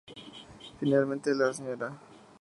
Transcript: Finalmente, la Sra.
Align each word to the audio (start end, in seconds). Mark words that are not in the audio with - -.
Finalmente, 0.79 1.35
la 1.35 1.53
Sra. 1.53 1.95